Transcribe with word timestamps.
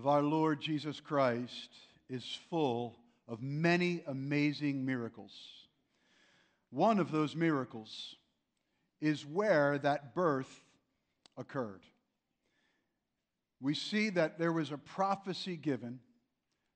of 0.00 0.06
our 0.06 0.22
Lord 0.22 0.62
Jesus 0.62 0.98
Christ 0.98 1.68
is 2.08 2.24
full 2.48 2.96
of 3.28 3.42
many 3.42 4.02
amazing 4.06 4.86
miracles. 4.86 5.38
One 6.70 6.98
of 6.98 7.12
those 7.12 7.36
miracles 7.36 8.16
is 9.02 9.26
where 9.26 9.76
that 9.76 10.14
birth 10.14 10.64
occurred. 11.36 11.82
We 13.60 13.74
see 13.74 14.08
that 14.08 14.38
there 14.38 14.54
was 14.54 14.72
a 14.72 14.78
prophecy 14.78 15.54
given 15.54 16.00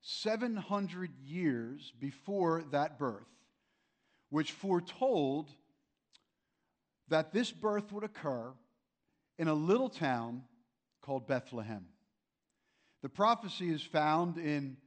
700 0.02 1.11
years 1.25 1.95
before 1.98 2.62
that 2.72 2.98
birth, 2.98 3.30
which 4.29 4.52
foretold 4.52 5.48
that 7.08 7.32
this 7.32 7.50
birth 7.50 7.91
would 7.91 8.04
occur 8.04 8.52
in 9.38 9.49
a 9.49 9.54
little 9.54 9.88
town 9.88 10.43
called 11.00 11.27
Bethlehem. 11.27 11.86
The 13.04 13.11
prophecy 13.11 13.68
is 13.68 13.82
found 13.82 14.39
in 14.39 14.79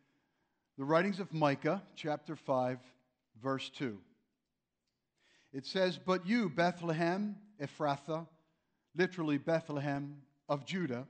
the 0.75 0.83
writings 0.83 1.19
of 1.19 1.31
Micah, 1.35 1.83
chapter 1.95 2.35
5, 2.35 2.79
verse 3.39 3.69
2. 3.69 3.95
It 5.53 5.67
says, 5.67 5.99
But 6.03 6.25
you, 6.25 6.49
Bethlehem, 6.49 7.35
Ephrathah, 7.61 8.25
literally 8.95 9.37
Bethlehem 9.37 10.15
of 10.49 10.65
Judah, 10.65 11.05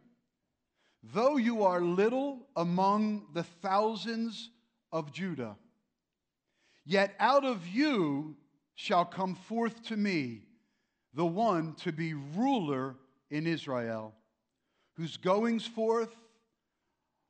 though 1.01 1.37
you 1.37 1.63
are 1.63 1.79
little 1.79 2.45
among 2.57 3.27
the 3.33 3.43
thousands 3.43 4.49
of 4.91 5.13
Judah, 5.13 5.55
yet 6.85 7.15
out 7.19 7.45
of 7.45 7.65
you 7.67 8.35
shall 8.75 9.05
come 9.05 9.35
forth 9.35 9.81
to 9.83 9.95
me 9.95 10.41
the 11.13 11.25
one 11.25 11.73
to 11.75 11.93
be 11.93 12.13
ruler 12.13 12.97
in 13.29 13.47
Israel, 13.47 14.13
whose 14.97 15.15
goings 15.15 15.65
forth 15.65 16.13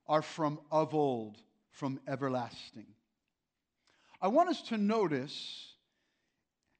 are 0.08 0.22
from 0.22 0.60
of 0.72 0.94
old 0.94 1.38
from 1.72 2.00
everlasting. 2.08 2.88
I 4.22 4.30
want 4.30 4.50
us 4.50 4.62
to 4.64 4.78
notice 4.78 5.74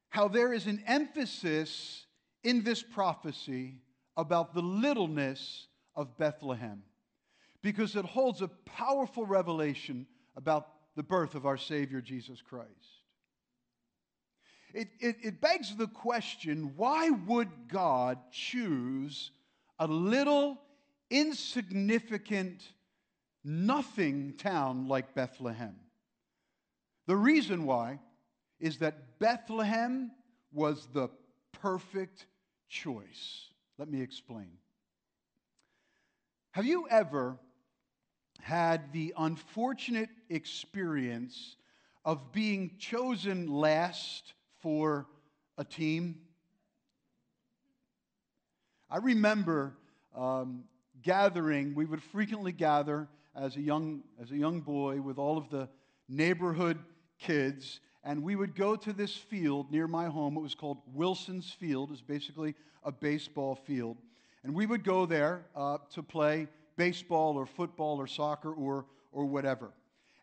how 0.08 0.28
there 0.28 0.52
is 0.52 0.66
an 0.66 0.82
emphasis 0.86 2.06
in 2.42 2.62
this 2.62 2.82
prophecy 2.82 3.76
about 4.16 4.54
the 4.54 4.62
littleness 4.62 5.68
of 5.94 6.16
Bethlehem 6.16 6.82
because 7.62 7.94
it 7.94 8.04
holds 8.04 8.42
a 8.42 8.48
powerful 8.48 9.26
revelation 9.26 10.06
about 10.36 10.68
the 10.96 11.02
birth 11.02 11.34
of 11.34 11.46
our 11.46 11.56
Savior 11.56 12.00
Jesus 12.00 12.40
Christ. 12.40 12.68
It, 14.74 14.88
it, 15.00 15.16
it, 15.22 15.40
begs 15.40 15.74
the 15.76 15.86
question 15.86 16.72
why 16.76 17.10
would 17.10 17.48
God 17.68 18.18
choose 18.30 19.30
a 19.78 19.86
little 19.86 20.60
insignificant 21.10 22.62
nothing 23.44 24.34
town 24.36 24.88
like 24.88 25.14
Bethlehem. 25.14 25.76
The 27.06 27.16
reason 27.16 27.64
why 27.64 28.00
is 28.60 28.78
that 28.78 29.18
Bethlehem 29.18 30.10
was 30.52 30.88
the 30.92 31.08
perfect 31.52 32.26
choice. 32.68 33.48
Let 33.78 33.88
me 33.88 34.02
explain. 34.02 34.50
Have 36.52 36.66
you 36.66 36.86
ever 36.90 37.38
had 38.40 38.92
the 38.92 39.14
unfortunate 39.16 40.10
experience 40.28 41.56
of 42.04 42.32
being 42.32 42.72
chosen 42.78 43.46
last 43.46 44.34
for 44.60 45.06
a 45.56 45.64
team? 45.64 46.16
I 48.90 48.98
remember 48.98 49.74
um, 50.16 50.64
gathering, 51.02 51.74
we 51.74 51.84
would 51.84 52.02
frequently 52.02 52.52
gather 52.52 53.08
as 53.40 53.56
a 53.56 53.60
young, 53.60 54.02
as 54.20 54.30
a 54.30 54.36
young 54.36 54.60
boy 54.60 55.00
with 55.00 55.18
all 55.18 55.38
of 55.38 55.48
the 55.50 55.68
neighborhood 56.08 56.78
kids. 57.18 57.80
And 58.04 58.22
we 58.22 58.36
would 58.36 58.54
go 58.54 58.76
to 58.76 58.92
this 58.92 59.14
field 59.14 59.70
near 59.70 59.86
my 59.86 60.06
home. 60.06 60.36
It 60.36 60.40
was 60.40 60.54
called 60.54 60.78
Wilson's 60.94 61.50
Field. 61.50 61.90
It 61.90 61.92
was 61.92 62.02
basically 62.02 62.54
a 62.84 62.92
baseball 62.92 63.54
field. 63.54 63.96
And 64.44 64.54
we 64.54 64.66
would 64.66 64.84
go 64.84 65.06
there 65.06 65.46
uh, 65.54 65.78
to 65.94 66.02
play 66.02 66.48
baseball 66.76 67.36
or 67.36 67.44
football 67.44 67.98
or 67.98 68.06
soccer 68.06 68.52
or, 68.52 68.86
or 69.12 69.26
whatever. 69.26 69.70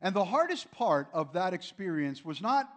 And 0.02 0.16
the 0.16 0.26
hardest 0.26 0.72
part 0.72 1.08
of 1.14 1.34
that 1.34 1.54
experience 1.54 2.24
was 2.24 2.42
not 2.42 2.70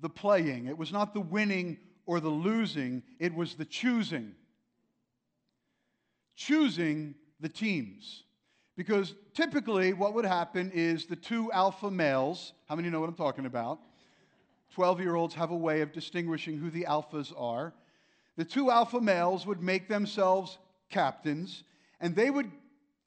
the 0.00 0.08
playing, 0.08 0.66
it 0.66 0.78
was 0.78 0.92
not 0.92 1.12
the 1.12 1.20
winning 1.20 1.76
or 2.06 2.20
the 2.20 2.30
losing, 2.30 3.02
it 3.18 3.34
was 3.34 3.54
the 3.54 3.64
choosing. 3.64 4.32
Choosing 6.36 7.14
the 7.38 7.50
teams. 7.50 8.24
Because 8.80 9.14
typically, 9.34 9.92
what 9.92 10.14
would 10.14 10.24
happen 10.24 10.72
is 10.72 11.04
the 11.04 11.14
two 11.14 11.52
alpha 11.52 11.90
males, 11.90 12.54
how 12.66 12.76
many 12.76 12.88
know 12.88 12.98
what 12.98 13.10
I'm 13.10 13.14
talking 13.14 13.44
about? 13.44 13.78
12 14.72 15.00
year 15.00 15.16
olds 15.16 15.34
have 15.34 15.50
a 15.50 15.54
way 15.54 15.82
of 15.82 15.92
distinguishing 15.92 16.56
who 16.56 16.70
the 16.70 16.86
alphas 16.88 17.30
are. 17.38 17.74
The 18.38 18.44
two 18.46 18.70
alpha 18.70 18.98
males 18.98 19.44
would 19.44 19.60
make 19.60 19.86
themselves 19.86 20.56
captains, 20.88 21.62
and 22.00 22.16
they 22.16 22.30
would 22.30 22.50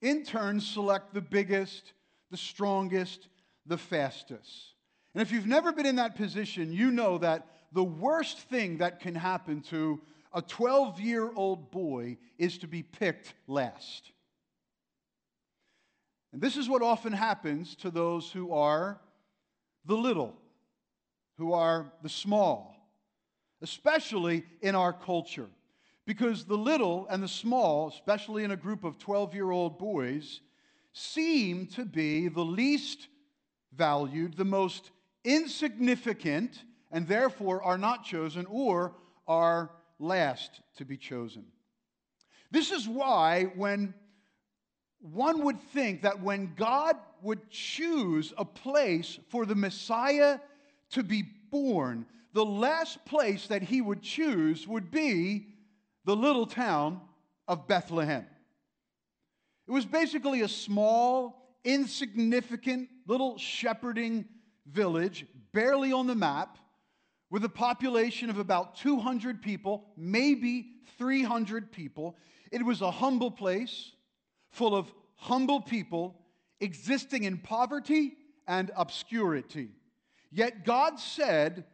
in 0.03 0.23
turn 0.23 0.61
select 0.61 1.11
the 1.11 1.21
biggest, 1.21 1.93
the 2.29 2.37
strongest, 2.37 3.27
the 3.65 3.79
fastest. 3.79 4.75
And 5.15 5.23
if 5.23 5.31
you've 5.31 5.47
never 5.47 5.71
been 5.71 5.87
in 5.87 5.95
that 5.95 6.15
position, 6.15 6.71
you 6.71 6.91
know 6.91 7.17
that 7.17 7.47
the 7.71 7.83
worst 7.83 8.37
thing 8.41 8.77
that 8.77 8.99
can 8.99 9.15
happen 9.15 9.61
to 9.71 9.99
a 10.33 10.41
12 10.43 10.99
year 10.99 11.31
old 11.33 11.71
boy 11.71 12.17
is 12.37 12.59
to 12.59 12.67
be 12.67 12.83
picked 12.83 13.33
last. 13.47 14.12
And 16.33 16.41
this 16.41 16.57
is 16.57 16.67
what 16.67 16.81
often 16.81 17.13
happens 17.13 17.75
to 17.77 17.91
those 17.91 18.31
who 18.31 18.53
are 18.53 18.99
the 19.85 19.95
little, 19.95 20.35
who 21.37 21.53
are 21.53 21.93
the 22.01 22.09
small, 22.09 22.75
especially 23.61 24.43
in 24.61 24.73
our 24.73 24.91
culture. 24.91 25.49
Because 26.05 26.43
the 26.43 26.57
little 26.57 27.07
and 27.09 27.21
the 27.21 27.27
small, 27.27 27.87
especially 27.87 28.43
in 28.43 28.51
a 28.51 28.57
group 28.57 28.83
of 28.83 28.97
12 28.97 29.35
year 29.35 29.51
old 29.51 29.77
boys, 29.77 30.41
seem 30.91 31.67
to 31.67 31.85
be 31.85 32.27
the 32.27 32.43
least 32.43 33.07
valued, 33.71 34.35
the 34.35 34.43
most 34.43 34.89
insignificant, 35.23 36.63
and 36.91 37.07
therefore 37.07 37.61
are 37.63 37.77
not 37.77 38.03
chosen 38.03 38.47
or 38.47 38.95
are 39.27 39.71
last 39.99 40.61
to 40.77 40.83
be 40.83 40.97
chosen. 40.97 41.45
This 42.51 42.71
is 42.71 42.87
why, 42.87 43.45
when 43.55 43.93
one 45.03 45.43
would 45.43 45.59
think 45.59 46.03
that 46.03 46.21
when 46.21 46.53
God 46.55 46.95
would 47.21 47.49
choose 47.49 48.33
a 48.37 48.45
place 48.45 49.19
for 49.29 49.45
the 49.45 49.55
Messiah 49.55 50.39
to 50.91 51.03
be 51.03 51.23
born, 51.51 52.05
the 52.31 52.45
last 52.45 53.03
place 53.05 53.47
that 53.47 53.61
he 53.61 53.81
would 53.81 54.01
choose 54.01 54.65
would 54.65 54.91
be 54.91 55.47
the 56.05 56.15
little 56.15 56.45
town 56.45 57.01
of 57.49 57.67
Bethlehem. 57.67 58.25
It 59.67 59.71
was 59.71 59.85
basically 59.85 60.41
a 60.41 60.47
small, 60.47 61.57
insignificant 61.65 62.87
little 63.05 63.37
shepherding 63.37 64.25
village, 64.71 65.25
barely 65.51 65.91
on 65.91 66.07
the 66.07 66.15
map, 66.15 66.57
with 67.29 67.43
a 67.43 67.49
population 67.49 68.29
of 68.29 68.37
about 68.37 68.75
200 68.77 69.41
people, 69.41 69.85
maybe 69.97 70.67
300 70.97 71.73
people. 71.73 72.15
It 72.51 72.65
was 72.65 72.81
a 72.81 72.91
humble 72.91 73.31
place 73.31 73.91
full 74.53 74.75
of 74.75 74.91
humble 75.15 75.59
people 75.59 76.15
existing 76.61 77.23
in 77.25 77.37
poverty 77.37 78.13
and 78.47 78.71
obscurity. 78.75 79.69
Yet 80.31 80.63
God 80.63 80.99
said, 80.99 81.65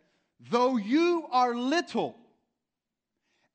Though 0.50 0.78
you 0.78 1.26
are 1.32 1.54
little, 1.54 2.16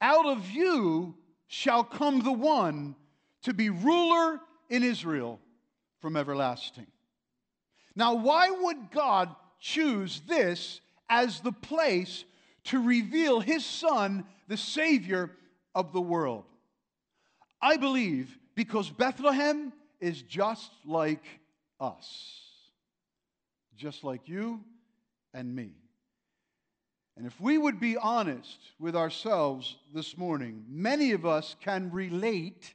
out 0.01 0.27
of 0.27 0.51
you 0.51 1.15
shall 1.47 1.83
come 1.83 2.23
the 2.23 2.33
one 2.33 2.95
to 3.43 3.55
be 3.55 3.71
ruler 3.71 4.41
in 4.69 4.83
Israel 4.83 5.41
from 6.01 6.17
everlasting. 6.17 6.87
Now, 7.97 8.15
why 8.15 8.51
would 8.51 8.91
God 8.91 9.35
choose 9.61 10.21
this 10.27 10.81
as 11.09 11.41
the 11.41 11.53
place 11.53 12.25
to 12.65 12.83
reveal 12.83 13.41
his 13.41 13.65
son, 13.65 14.25
the 14.49 14.57
Savior 14.57 15.31
of 15.75 15.93
the 15.93 16.01
world? 16.01 16.45
I 17.63 17.79
believe 17.79 18.39
because 18.55 18.91
Bethlehem 18.91 19.73
is 20.01 20.23
just 20.23 20.71
like 20.85 21.25
us, 21.81 22.41
just 23.77 24.05
like 24.05 24.29
you 24.29 24.61
and 25.33 25.55
me. 25.55 25.73
And 27.17 27.27
if 27.27 27.41
we 27.41 27.59
would 27.59 27.79
be 27.79 27.97
honest 27.97 28.59
with 28.79 28.97
ourselves 28.97 29.77
this 29.93 30.19
morning, 30.19 30.65
many 30.69 31.13
of 31.13 31.25
us 31.25 31.55
can 31.61 31.91
relate 31.93 32.75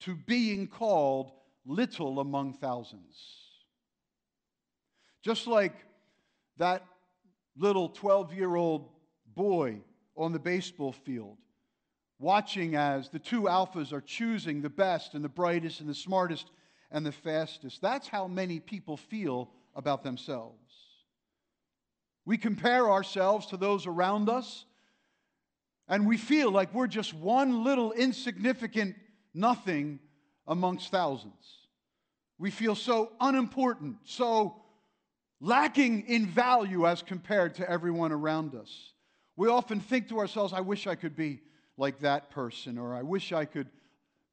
to 0.00 0.14
being 0.14 0.66
called 0.66 1.32
little 1.64 2.20
among 2.20 2.54
thousands. 2.54 3.16
Just 5.22 5.46
like 5.46 5.74
that 6.58 6.84
little 7.56 7.88
12 7.88 8.34
year 8.34 8.56
old 8.56 8.88
boy 9.34 9.80
on 10.16 10.32
the 10.32 10.38
baseball 10.38 10.92
field 10.92 11.38
watching 12.18 12.74
as 12.74 13.08
the 13.08 13.18
two 13.18 13.42
alphas 13.42 13.92
are 13.92 14.00
choosing 14.00 14.60
the 14.60 14.70
best 14.70 15.14
and 15.14 15.24
the 15.24 15.28
brightest 15.28 15.80
and 15.80 15.88
the 15.88 15.94
smartest 15.94 16.50
and 16.90 17.04
the 17.04 17.12
fastest. 17.12 17.80
That's 17.80 18.08
how 18.08 18.26
many 18.26 18.60
people 18.60 18.96
feel 18.96 19.50
about 19.74 20.02
themselves. 20.02 20.56
We 22.24 22.36
compare 22.36 22.90
ourselves 22.90 23.46
to 23.46 23.56
those 23.56 23.86
around 23.86 24.28
us, 24.28 24.64
and 25.88 26.06
we 26.06 26.18
feel 26.18 26.50
like 26.50 26.74
we're 26.74 26.86
just 26.86 27.14
one 27.14 27.64
little 27.64 27.92
insignificant 27.92 28.96
nothing 29.32 30.00
amongst 30.46 30.90
thousands. 30.90 31.68
We 32.38 32.50
feel 32.50 32.74
so 32.74 33.12
unimportant, 33.20 33.96
so 34.04 34.62
lacking 35.40 36.06
in 36.08 36.26
value 36.26 36.86
as 36.86 37.02
compared 37.02 37.54
to 37.56 37.70
everyone 37.70 38.12
around 38.12 38.54
us. 38.54 38.92
We 39.36 39.48
often 39.48 39.80
think 39.80 40.08
to 40.08 40.18
ourselves, 40.18 40.52
I 40.52 40.60
wish 40.60 40.86
I 40.86 40.96
could 40.96 41.16
be 41.16 41.40
like 41.78 42.00
that 42.00 42.30
person, 42.30 42.76
or 42.76 42.94
I 42.94 43.02
wish 43.02 43.32
I 43.32 43.46
could 43.46 43.68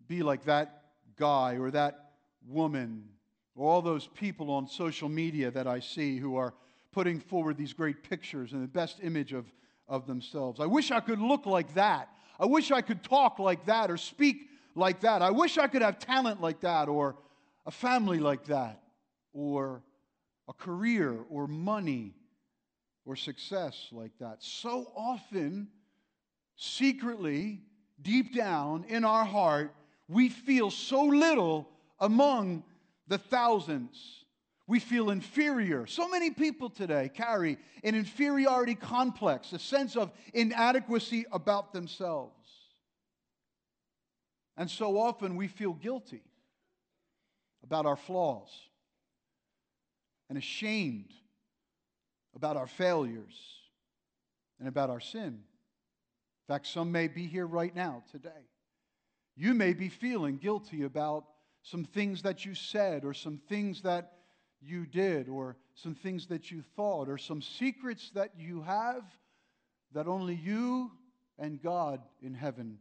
be 0.08 0.24
like 0.24 0.44
that 0.46 0.82
guy 1.16 1.58
or 1.58 1.72
that 1.72 2.12
woman, 2.46 3.06
or 3.56 3.70
all 3.70 3.82
those 3.82 4.08
people 4.08 4.52
on 4.52 4.68
social 4.68 5.08
media 5.08 5.50
that 5.52 5.68
I 5.68 5.80
see 5.80 6.18
who 6.18 6.36
are 6.36 6.54
putting 6.92 7.20
forward 7.20 7.58
these 7.58 7.72
great 7.72 8.04
pictures 8.04 8.52
and 8.52 8.62
the 8.62 8.68
best 8.68 9.00
image 9.02 9.32
of, 9.32 9.46
of 9.88 10.08
themselves. 10.08 10.60
I 10.60 10.66
wish 10.66 10.92
I 10.92 11.00
could 11.00 11.20
look 11.20 11.46
like 11.46 11.74
that. 11.76 12.10
I 12.40 12.46
wish 12.46 12.72
I 12.72 12.82
could 12.82 13.04
talk 13.04 13.40
like 13.40 13.66
that 13.66 13.90
or 13.90 13.98
speak 13.98 14.50
like 14.76 15.02
that. 15.02 15.22
I 15.22 15.32
wish 15.32 15.58
I 15.58 15.68
could 15.68 15.82
have 15.82 16.00
talent 16.00 16.42
like 16.42 16.62
that 16.62 16.90
or 16.90 17.16
a 17.66 17.72
family 17.72 18.20
like 18.20 18.46
that 18.46 18.82
or 19.34 19.82
a 20.48 20.54
career 20.54 21.18
or 21.30 21.48
money 21.48 22.14
or 23.06 23.16
success 23.16 23.88
like 23.92 24.12
that. 24.20 24.38
So 24.44 24.92
often, 24.96 25.68
secretly, 26.56 27.62
deep 28.02 28.36
down 28.36 28.86
in 28.88 29.06
our 29.06 29.26
heart, 29.26 29.74
we 30.08 30.30
feel 30.30 30.70
so 30.70 31.04
little 31.04 31.70
among 32.00 32.64
the 33.08 33.18
thousands 33.18 34.26
we 34.68 34.80
feel 34.80 35.12
inferior. 35.12 35.86
So 35.86 36.08
many 36.08 36.32
people 36.32 36.70
today 36.70 37.10
carry 37.14 37.58
an 37.84 37.94
inferiority 37.96 38.76
complex, 38.76 39.54
a 39.54 39.60
sense 39.60 39.96
of 39.96 40.12
inadequacy 40.34 41.26
about 41.32 41.72
themselves. 41.72 42.34
And 44.58 44.70
so 44.70 44.98
often 44.98 45.36
we 45.36 45.48
feel 45.48 45.74
guilty 45.74 46.24
about 47.64 47.86
our 47.86 47.96
flaws 47.96 48.50
and 50.30 50.38
ashamed 50.38 51.14
about 52.36 52.58
our 52.58 52.68
failures 52.68 53.36
and 54.60 54.68
about 54.68 54.90
our 54.90 55.00
sin. 55.00 55.44
In 56.48 56.54
fact, 56.54 56.68
some 56.68 56.92
may 56.92 57.08
be 57.08 57.26
here 57.26 57.48
right 57.48 57.76
now 57.76 58.04
today. 58.12 58.30
You 59.36 59.54
may 59.54 59.74
be 59.74 59.90
feeling 59.90 60.38
guilty 60.38 60.84
about 60.84 61.26
some 61.64 61.84
things 61.84 62.22
that 62.22 62.46
you 62.46 62.54
said 62.54 63.04
or 63.04 63.14
some 63.14 63.40
things 63.50 63.82
that 63.82 64.12
you 64.62 64.86
did, 64.86 65.30
or 65.30 65.58
some 65.76 65.96
things 65.96 66.28
that 66.28 66.50
you 66.50 66.64
thought, 66.76 67.10
or 67.10 67.18
some 67.18 67.42
secrets 67.42 68.10
that 68.16 68.32
you 68.38 68.62
have 68.62 69.04
that 69.94 70.08
only 70.08 70.36
you 70.36 70.92
and 71.38 71.62
God 71.62 72.02
in 72.22 72.34
heaven 72.34 72.80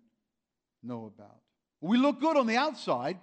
know 0.82 1.06
about. 1.14 1.40
We 1.80 1.98
look 1.98 2.20
good 2.20 2.36
on 2.36 2.46
the 2.46 2.56
outside 2.56 3.18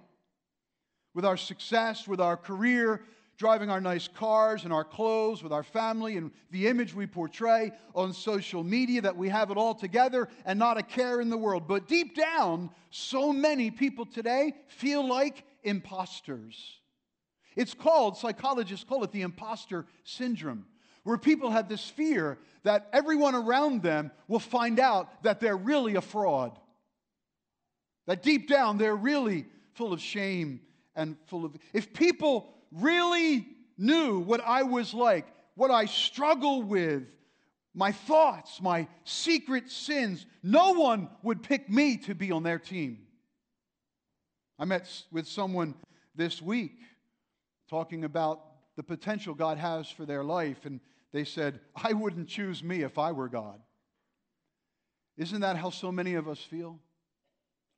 with 1.14 1.24
our 1.24 1.36
success, 1.36 2.06
with 2.06 2.20
our 2.20 2.36
career, 2.36 3.02
driving 3.36 3.70
our 3.70 3.80
nice 3.80 4.08
cars 4.08 4.64
and 4.64 4.72
our 4.72 4.84
clothes, 4.84 5.42
with 5.42 5.52
our 5.52 5.62
family 5.62 6.16
and 6.16 6.30
the 6.50 6.68
image 6.68 6.94
we 6.94 7.06
portray 7.06 7.72
on 7.94 8.12
social 8.12 8.62
media 8.62 9.00
that 9.00 9.16
we 9.16 9.28
have 9.28 9.50
it 9.50 9.56
all 9.56 9.74
together 9.74 10.28
and 10.44 10.58
not 10.58 10.78
a 10.78 10.82
care 10.82 11.20
in 11.20 11.30
the 11.30 11.36
world. 11.36 11.66
But 11.66 11.88
deep 11.88 12.14
down, 12.14 12.70
so 12.90 13.32
many 13.32 13.70
people 13.70 14.06
today 14.06 14.54
feel 14.68 15.06
like 15.06 15.44
imposters. 15.62 16.78
It's 17.56 17.74
called, 17.74 18.16
psychologists 18.16 18.84
call 18.84 19.04
it 19.04 19.12
the 19.12 19.22
imposter 19.22 19.86
syndrome, 20.04 20.66
where 21.04 21.18
people 21.18 21.50
have 21.50 21.68
this 21.68 21.84
fear 21.84 22.38
that 22.62 22.88
everyone 22.92 23.34
around 23.34 23.82
them 23.82 24.10
will 24.28 24.38
find 24.38 24.78
out 24.78 25.22
that 25.24 25.40
they're 25.40 25.56
really 25.56 25.96
a 25.96 26.00
fraud. 26.00 26.58
That 28.06 28.22
deep 28.22 28.48
down 28.48 28.78
they're 28.78 28.96
really 28.96 29.46
full 29.74 29.92
of 29.92 30.00
shame 30.00 30.60
and 30.94 31.16
full 31.26 31.44
of. 31.44 31.56
If 31.72 31.92
people 31.92 32.54
really 32.72 33.46
knew 33.78 34.20
what 34.20 34.40
I 34.40 34.62
was 34.62 34.94
like, 34.94 35.26
what 35.54 35.70
I 35.70 35.86
struggle 35.86 36.62
with, 36.62 37.04
my 37.74 37.92
thoughts, 37.92 38.60
my 38.60 38.86
secret 39.04 39.70
sins, 39.70 40.26
no 40.42 40.72
one 40.72 41.08
would 41.22 41.42
pick 41.42 41.68
me 41.68 41.96
to 41.98 42.14
be 42.14 42.30
on 42.30 42.42
their 42.42 42.58
team. 42.58 43.06
I 44.58 44.64
met 44.64 44.88
with 45.10 45.26
someone 45.26 45.74
this 46.14 46.42
week 46.42 46.78
talking 47.68 48.04
about 48.04 48.40
the 48.76 48.82
potential 48.82 49.34
God 49.34 49.58
has 49.58 49.88
for 49.88 50.04
their 50.04 50.22
life, 50.22 50.66
and 50.66 50.80
they 51.12 51.24
said, 51.24 51.60
I 51.74 51.92
wouldn't 51.92 52.28
choose 52.28 52.62
me 52.62 52.82
if 52.82 52.98
I 52.98 53.12
were 53.12 53.28
God. 53.28 53.60
Isn't 55.16 55.40
that 55.40 55.56
how 55.56 55.70
so 55.70 55.92
many 55.92 56.14
of 56.14 56.28
us 56.28 56.38
feel? 56.38 56.78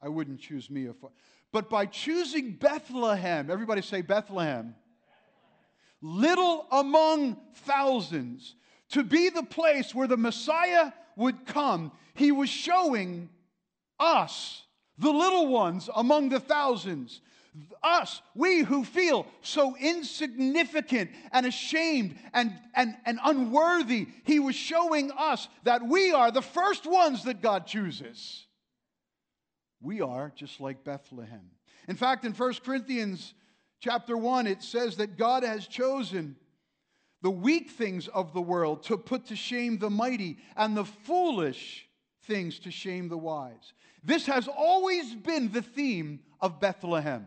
I 0.02 0.08
wouldn't 0.08 0.40
choose 0.40 0.70
me 0.70 0.86
if 0.86 1.02
I. 1.04 1.08
But 1.52 1.70
by 1.70 1.86
choosing 1.86 2.52
Bethlehem, 2.52 3.50
everybody 3.50 3.82
say 3.82 4.02
Bethlehem, 4.02 4.74
little 6.04 6.66
among 6.70 7.38
thousands, 7.54 8.54
to 8.90 9.02
be 9.02 9.30
the 9.30 9.42
place 9.42 9.94
where 9.94 10.06
the 10.06 10.18
Messiah 10.18 10.92
would 11.16 11.46
come, 11.46 11.90
he 12.12 12.30
was 12.30 12.50
showing 12.50 13.30
us, 13.98 14.62
the 14.98 15.10
little 15.10 15.48
ones 15.48 15.88
among 15.96 16.28
the 16.28 16.38
thousands, 16.38 17.22
us, 17.82 18.20
we 18.34 18.60
who 18.60 18.84
feel 18.84 19.26
so 19.40 19.76
insignificant 19.76 21.10
and 21.32 21.46
ashamed 21.46 22.16
and, 22.34 22.52
and, 22.74 22.94
and 23.06 23.18
unworthy, 23.24 24.08
he 24.24 24.38
was 24.40 24.54
showing 24.54 25.10
us 25.12 25.48
that 25.62 25.86
we 25.86 26.12
are 26.12 26.30
the 26.30 26.42
first 26.42 26.84
ones 26.84 27.24
that 27.24 27.40
God 27.40 27.66
chooses. 27.66 28.44
We 29.80 30.02
are 30.02 30.32
just 30.36 30.60
like 30.60 30.84
Bethlehem. 30.84 31.50
In 31.88 31.96
fact, 31.96 32.24
in 32.24 32.32
1 32.32 32.54
Corinthians 32.64 33.34
chapter 33.84 34.16
1, 34.16 34.46
it 34.46 34.62
says 34.62 34.96
that 34.96 35.18
God 35.18 35.42
has 35.42 35.66
chosen 35.66 36.36
the 37.20 37.30
weak 37.30 37.70
things 37.70 38.08
of 38.08 38.32
the 38.32 38.40
world 38.40 38.82
to 38.84 38.96
put 38.96 39.26
to 39.26 39.36
shame 39.36 39.76
the 39.78 39.90
mighty, 39.90 40.38
and 40.56 40.74
the 40.74 40.86
foolish 40.86 41.86
things 42.22 42.58
to 42.60 42.70
shame 42.70 43.10
the 43.10 43.18
wise. 43.18 43.74
This 44.02 44.24
has 44.24 44.48
always 44.48 45.14
been 45.14 45.52
the 45.52 45.60
theme 45.60 46.20
of 46.40 46.60
Bethlehem 46.60 47.26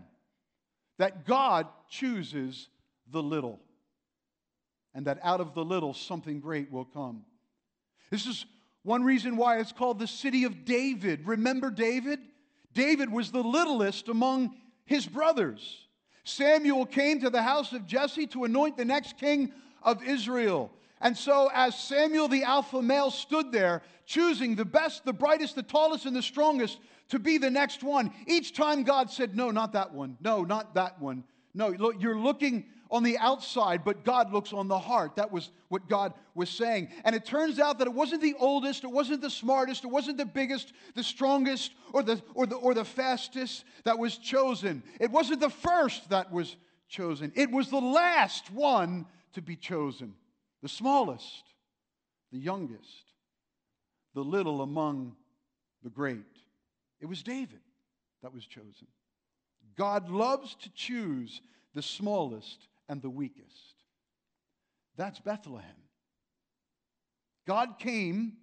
that 0.98 1.28
God 1.28 1.68
chooses 1.90 2.70
the 3.12 3.22
little, 3.22 3.60
and 4.96 5.06
that 5.06 5.20
out 5.22 5.42
of 5.42 5.54
the 5.54 5.64
little 5.64 5.94
something 5.94 6.40
great 6.40 6.72
will 6.72 6.86
come. 6.86 7.24
This 8.10 8.26
is 8.26 8.48
one 8.82 9.04
reason 9.04 9.38
why 9.38 9.60
it's 9.60 9.72
called 9.72 10.00
the 10.00 10.08
city 10.08 10.44
of 10.44 10.66
David. 10.66 11.28
Remember 11.28 11.70
David? 11.70 12.20
David 12.74 13.12
was 13.12 13.32
the 13.32 13.44
littlest 13.44 14.08
among 14.08 14.56
his 14.86 15.06
brothers. 15.06 15.87
Samuel 16.28 16.86
came 16.86 17.22
to 17.22 17.30
the 17.30 17.42
house 17.42 17.72
of 17.74 17.86
Jesse 17.86 18.28
to 18.28 18.44
anoint 18.44 18.78
the 18.78 18.86
next 18.86 19.18
king 19.18 19.52
of 19.82 20.04
Israel. 20.04 20.72
And 21.00 21.16
so, 21.16 21.50
as 21.54 21.78
Samuel 21.78 22.28
the 22.28 22.44
alpha 22.44 22.82
male 22.82 23.12
stood 23.12 23.52
there, 23.52 23.82
choosing 24.06 24.56
the 24.56 24.66
best, 24.66 25.06
the 25.06 25.14
brightest, 25.14 25.56
the 25.56 25.64
tallest, 25.64 26.06
and 26.06 26.16
the 26.16 26.22
strongest 26.22 26.80
to 27.10 27.20
be 27.20 27.38
the 27.38 27.50
next 27.50 27.84
one, 27.84 28.12
each 28.26 28.54
time 28.54 28.84
God 28.84 29.10
said, 29.10 29.36
No, 29.36 29.52
not 29.52 29.74
that 29.74 29.94
one. 29.94 30.18
No, 30.20 30.44
not 30.44 30.74
that 30.76 31.00
one. 31.00 31.24
No, 31.54 31.70
look, 31.70 31.96
you're 32.00 32.20
looking 32.20 32.66
on 32.90 33.04
the 33.04 33.18
outside, 33.18 33.84
but 33.84 34.04
God 34.04 34.32
looks 34.32 34.54
on 34.54 34.68
the 34.68 34.80
heart. 34.80 35.16
That 35.16 35.32
was 35.32 35.52
what 35.70 35.90
God 35.90 36.14
was 36.36 36.50
saying. 36.50 36.90
And 37.04 37.16
it 37.16 37.26
turns 37.26 37.60
out 37.60 37.80
that 37.80 37.88
it 37.88 37.94
wasn't 37.94 38.22
the 38.22 38.36
oldest, 38.40 38.84
it 38.84 38.92
wasn't 38.92 39.22
the 39.22 39.30
smartest, 39.30 39.84
it 39.84 39.90
wasn't 39.90 40.18
the 40.18 40.26
biggest, 40.26 40.74
the 40.96 41.04
strongest, 41.04 41.72
or 41.94 42.04
the, 42.04 42.22
or 42.34 42.46
the, 42.46 42.56
or 42.56 42.74
the 42.74 42.86
fastest 42.86 43.66
that 43.84 43.98
was 43.98 44.18
chosen. 44.18 44.84
It 45.00 45.12
wasn't 45.12 45.40
the 45.40 45.50
first 45.50 46.10
that 46.10 46.32
was 46.32 46.56
chosen, 46.90 47.32
it 47.36 47.52
was 47.52 47.70
the 47.70 47.82
last 47.82 48.52
one 48.52 49.06
to 49.34 49.42
be 49.42 49.56
chosen 49.56 50.14
the 50.64 50.70
smallest, 50.70 51.44
the 52.32 52.40
youngest, 52.40 53.14
the 54.16 54.24
little 54.24 54.62
among 54.62 55.16
the 55.84 55.90
great. 55.90 56.26
It 57.00 57.06
was 57.06 57.22
David 57.22 57.60
that 58.24 58.34
was 58.34 58.46
chosen. 58.46 58.88
God 59.78 60.10
loves 60.10 60.56
to 60.56 60.72
choose 60.74 61.42
the 61.76 61.84
smallest 61.84 62.68
and 62.90 63.02
the 63.02 63.10
weakest. 63.10 63.76
That's 64.96 65.20
Bethlehem. 65.20 65.70
God 67.46 67.80
came 67.80 68.34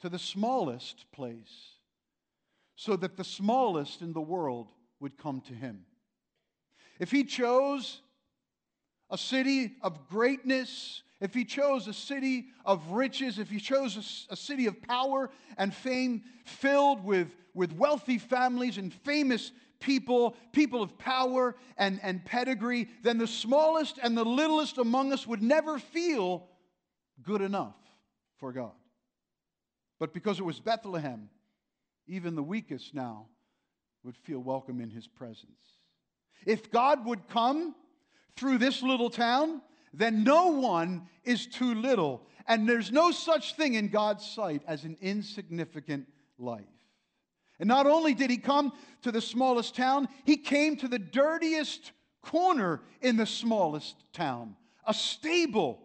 to 0.00 0.08
the 0.08 0.18
smallest 0.18 1.10
place 1.12 1.74
so 2.76 2.96
that 2.96 3.16
the 3.16 3.24
smallest 3.24 4.00
in 4.00 4.12
the 4.12 4.20
world 4.20 4.70
would 5.00 5.18
come 5.18 5.40
to 5.42 5.52
him. 5.52 5.84
If 6.98 7.10
he 7.10 7.24
chose 7.24 8.00
a 9.10 9.18
city 9.18 9.76
of 9.82 10.08
greatness 10.08 11.02
if 11.20 11.34
he 11.34 11.44
chose 11.44 11.88
a 11.88 11.92
city 11.92 12.46
of 12.64 12.90
riches, 12.90 13.38
if 13.38 13.50
he 13.50 13.58
chose 13.58 13.96
a, 13.96 14.32
a, 14.32 14.36
city 14.36 14.66
of 14.66 14.80
power 14.82 15.30
and 15.56 15.74
fame 15.74 16.22
filled 16.44 17.04
with, 17.04 17.34
with 17.54 17.72
wealthy 17.72 18.18
families 18.18 18.78
and 18.78 18.94
famous 18.94 19.50
people, 19.80 20.36
people 20.52 20.82
of 20.82 20.98
power 20.98 21.54
and, 21.76 22.00
and 22.02 22.24
pedigree, 22.24 22.88
then 23.02 23.18
the 23.18 23.26
smallest 23.26 23.98
and 24.02 24.16
the 24.16 24.24
littlest 24.24 24.78
among 24.78 25.12
us 25.12 25.26
would 25.26 25.42
never 25.42 25.78
feel 25.78 26.48
good 27.22 27.40
enough 27.40 27.76
for 28.38 28.52
God. 28.52 28.72
But 29.98 30.14
because 30.14 30.38
it 30.38 30.44
was 30.44 30.60
Bethlehem, 30.60 31.28
even 32.06 32.34
the 32.34 32.42
weakest 32.42 32.94
now 32.94 33.26
would 34.04 34.16
feel 34.16 34.38
welcome 34.38 34.80
in 34.80 34.90
his 34.90 35.06
presence. 35.06 35.60
If 36.46 36.70
God 36.70 37.04
would 37.04 37.28
come 37.28 37.74
through 38.36 38.58
this 38.58 38.82
little 38.82 39.10
town, 39.10 39.60
then 39.92 40.22
no 40.22 40.48
one 40.48 41.08
is 41.24 41.46
too 41.46 41.74
little. 41.74 42.26
And 42.46 42.68
there's 42.68 42.92
no 42.92 43.10
such 43.10 43.54
thing 43.56 43.74
in 43.74 43.88
God's 43.88 44.24
sight 44.24 44.62
as 44.66 44.84
an 44.84 44.96
insignificant 45.00 46.06
life. 46.38 46.64
And 47.60 47.68
not 47.68 47.86
only 47.86 48.14
did 48.14 48.30
he 48.30 48.36
come 48.36 48.72
to 49.02 49.12
the 49.12 49.20
smallest 49.20 49.74
town, 49.74 50.08
he 50.24 50.36
came 50.36 50.76
to 50.76 50.88
the 50.88 50.98
dirtiest 50.98 51.92
corner 52.22 52.82
in 53.00 53.16
the 53.16 53.26
smallest 53.26 53.96
town, 54.12 54.56
a 54.86 54.94
stable, 54.94 55.80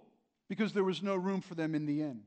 because 0.50 0.74
there 0.74 0.84
was 0.84 1.02
no 1.02 1.16
room 1.16 1.42
for 1.42 1.56
them 1.56 1.74
in 1.74 1.86
the 1.86 2.02
inn. 2.02 2.22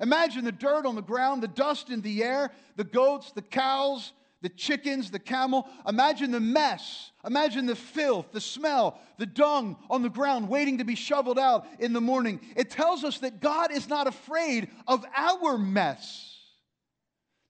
Imagine 0.00 0.44
the 0.44 0.52
dirt 0.52 0.86
on 0.86 0.96
the 0.96 1.02
ground, 1.02 1.42
the 1.42 1.48
dust 1.48 1.90
in 1.90 2.00
the 2.00 2.24
air, 2.24 2.50
the 2.76 2.84
goats, 2.84 3.30
the 3.32 3.42
cows, 3.42 4.12
the 4.42 4.48
chickens, 4.48 5.10
the 5.10 5.18
camel. 5.18 5.68
Imagine 5.88 6.30
the 6.30 6.40
mess. 6.40 7.12
Imagine 7.24 7.66
the 7.66 7.76
filth, 7.76 8.32
the 8.32 8.40
smell, 8.40 9.00
the 9.18 9.26
dung 9.26 9.76
on 9.88 10.02
the 10.02 10.10
ground 10.10 10.48
waiting 10.48 10.78
to 10.78 10.84
be 10.84 10.96
shoveled 10.96 11.38
out 11.38 11.66
in 11.78 11.92
the 11.92 12.00
morning. 12.00 12.40
It 12.56 12.70
tells 12.70 13.04
us 13.04 13.18
that 13.20 13.40
God 13.40 13.72
is 13.72 13.88
not 13.88 14.06
afraid 14.06 14.68
of 14.86 15.04
our 15.16 15.56
mess, 15.56 16.36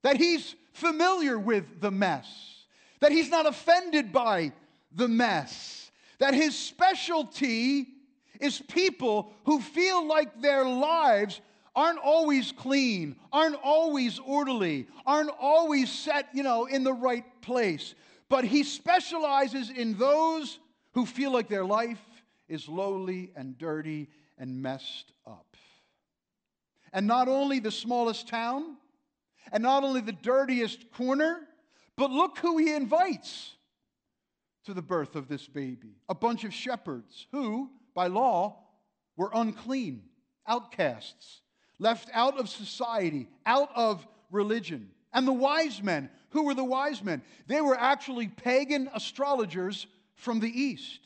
that 0.03 0.17
He's 0.17 0.55
familiar 0.75 1.39
with 1.39 1.81
the 1.81 1.91
mess, 1.91 2.27
that 3.01 3.11
He's 3.11 3.31
not 3.31 3.47
offended 3.47 4.13
by 4.13 4.53
the 4.93 5.09
mess, 5.09 5.91
that 6.19 6.35
His 6.35 6.57
specialty 6.57 7.89
is 8.41 8.61
people 8.61 9.33
who 9.45 9.61
feel 9.61 10.07
like 10.07 10.41
their 10.41 10.65
lives 10.65 11.41
aren't 11.75 11.99
always 11.99 12.53
clean, 12.53 13.17
aren't 13.33 13.59
always 13.63 14.19
orderly, 14.19 14.87
aren't 15.07 15.31
always 15.41 15.91
set, 15.91 16.29
you 16.33 16.43
know, 16.43 16.67
in 16.67 16.85
the 16.85 16.93
right 16.93 17.25
place. 17.43 17.95
But 18.29 18.45
he 18.45 18.63
specializes 18.63 19.71
in 19.71 19.97
those 19.99 20.59
who 20.93 21.05
feel 21.05 21.33
like 21.33 21.49
their 21.49 21.65
life 21.65 22.03
is 22.49 22.69
lowly 22.69 23.33
and 23.37 23.59
dirty 23.59 24.09
and 24.39 24.63
messed 24.63 25.13
up. 25.27 25.57
And 26.93 27.07
not 27.07 27.27
only 27.27 27.59
the 27.59 27.73
smallest 27.73 28.29
town, 28.29 28.77
and 29.53 29.63
not 29.63 29.85
only 29.85 30.01
the 30.01 30.13
dirtiest 30.13 30.91
corner, 30.93 31.41
but 31.97 32.11
look 32.11 32.39
who 32.39 32.59
he 32.59 32.75
invites 32.75 33.55
to 34.65 34.75
the 34.75 34.83
birth 34.83 35.15
of 35.15 35.29
this 35.29 35.47
baby 35.47 35.97
a 36.09 36.15
bunch 36.15 36.45
of 36.45 36.53
shepherds 36.53 37.27
who, 37.33 37.71
by 37.95 38.07
law, 38.07 38.57
were 39.17 39.31
unclean, 39.33 40.03
outcasts, 40.47 41.41
left 41.79 42.09
out 42.13 42.39
of 42.39 42.49
society, 42.49 43.29
out 43.47 43.71
of 43.75 44.07
religion. 44.31 44.91
And 45.13 45.29
the 45.29 45.33
wise 45.33 45.83
men, 45.83 46.11
who 46.31 46.45
were 46.45 46.55
the 46.55 46.65
wise 46.65 47.03
men? 47.03 47.23
They 47.47 47.61
were 47.61 47.79
actually 47.79 48.29
pagan 48.29 48.91
astrologers 48.93 49.87
from 50.17 50.41
the 50.41 50.51
east. 50.51 51.01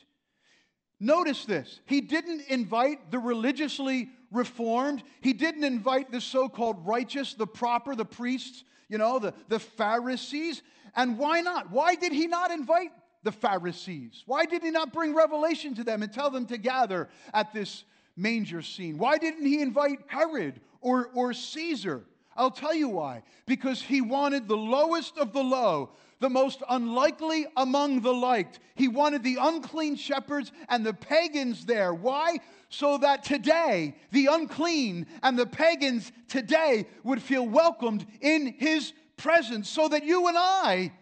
Notice 0.99 1.45
this. 1.45 1.79
He 1.85 2.01
didn't 2.01 2.41
invite 2.49 3.11
the 3.11 3.19
religiously 3.19 4.09
reformed. 4.31 5.03
He 5.21 5.33
didn't 5.33 5.63
invite 5.63 6.11
the 6.11 6.21
so 6.21 6.49
called 6.49 6.85
righteous, 6.85 7.33
the 7.33 7.47
proper, 7.47 7.95
the 7.95 8.05
priests, 8.05 8.63
you 8.87 8.97
know, 8.97 9.19
the, 9.19 9.33
the 9.47 9.59
Pharisees. 9.59 10.61
And 10.95 11.17
why 11.17 11.41
not? 11.41 11.71
Why 11.71 11.95
did 11.95 12.11
he 12.11 12.27
not 12.27 12.51
invite 12.51 12.91
the 13.23 13.31
Pharisees? 13.31 14.23
Why 14.25 14.45
did 14.45 14.63
he 14.63 14.71
not 14.71 14.93
bring 14.93 15.13
revelation 15.13 15.75
to 15.75 15.83
them 15.83 16.03
and 16.03 16.11
tell 16.11 16.29
them 16.29 16.45
to 16.47 16.57
gather 16.57 17.09
at 17.33 17.53
this 17.53 17.83
manger 18.15 18.61
scene? 18.61 18.97
Why 18.97 19.17
didn't 19.17 19.45
he 19.45 19.61
invite 19.61 19.99
Herod 20.07 20.59
or, 20.81 21.09
or 21.13 21.33
Caesar? 21.33 22.05
I'll 22.35 22.51
tell 22.51 22.73
you 22.73 22.89
why. 22.89 23.23
Because 23.45 23.81
he 23.81 24.01
wanted 24.01 24.47
the 24.47 24.57
lowest 24.57 25.17
of 25.17 25.33
the 25.33 25.43
low, 25.43 25.91
the 26.19 26.29
most 26.29 26.61
unlikely 26.69 27.45
among 27.57 28.01
the 28.01 28.13
liked. 28.13 28.59
He 28.75 28.87
wanted 28.87 29.23
the 29.23 29.37
unclean 29.39 29.95
shepherds 29.95 30.51
and 30.67 30.85
the 30.85 30.93
pagans 30.93 31.65
there. 31.65 31.93
Why? 31.93 32.39
So 32.69 32.97
that 32.99 33.23
today, 33.23 33.95
the 34.11 34.27
unclean 34.27 35.07
and 35.23 35.37
the 35.37 35.45
pagans 35.45 36.11
today 36.27 36.85
would 37.03 37.21
feel 37.21 37.47
welcomed 37.47 38.05
in 38.21 38.53
his 38.57 38.93
presence, 39.17 39.69
so 39.69 39.87
that 39.87 40.05
you 40.05 40.27
and 40.27 40.37
I 40.37 40.93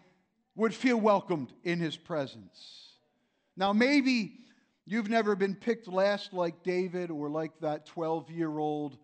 would 0.56 0.74
feel 0.74 0.96
welcomed 0.96 1.52
in 1.62 1.78
his 1.78 1.96
presence. 1.96 2.94
Now, 3.56 3.72
maybe 3.72 4.38
You've 4.90 5.10
never 5.10 5.36
been 5.36 5.54
picked 5.54 5.86
last 5.86 6.32
like 6.32 6.62
David 6.62 7.10
or 7.10 7.28
like 7.28 7.52
that 7.60 7.84
12 7.84 8.30
year 8.30 8.58
old 8.58 8.96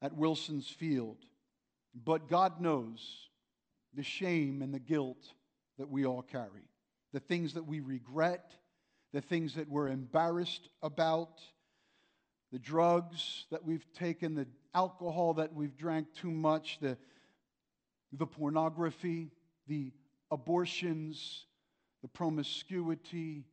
at 0.00 0.14
Wilson's 0.14 0.68
Field. 0.68 1.16
But 1.92 2.28
God 2.28 2.60
knows 2.60 3.27
the 3.98 4.02
shame 4.04 4.62
and 4.62 4.72
the 4.72 4.78
guilt 4.78 5.34
that 5.76 5.90
we 5.90 6.06
all 6.06 6.22
carry, 6.22 6.70
the 7.12 7.20
things 7.20 7.54
that 7.54 7.66
we 7.66 7.80
regret, 7.80 8.52
the 9.12 9.20
things 9.20 9.56
that 9.56 9.68
we're 9.68 9.88
embarrassed 9.88 10.70
about, 10.82 11.40
the 12.52 12.58
drugs 12.58 13.44
that 13.50 13.64
we've 13.64 13.92
taken, 13.92 14.34
the 14.34 14.46
alcohol 14.74 15.34
that 15.34 15.52
we've 15.52 15.76
drank 15.76 16.06
too 16.14 16.30
much, 16.30 16.78
the, 16.80 16.96
the 18.12 18.26
pornography, 18.26 19.32
the 19.66 19.92
abortions, 20.30 21.44
the 22.00 22.08
promiscuity 22.08 23.44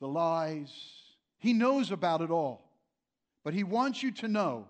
the 0.00 0.08
lies. 0.08 0.70
He 1.38 1.54
knows 1.54 1.90
about 1.90 2.20
it 2.20 2.30
all. 2.30 2.70
But 3.42 3.54
He 3.54 3.64
wants 3.64 4.02
you 4.02 4.10
to 4.12 4.28
know 4.28 4.68